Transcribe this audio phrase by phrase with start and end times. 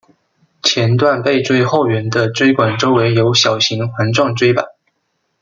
[0.63, 4.65] 前段背椎后缘的椎管周围有小型环状椎版。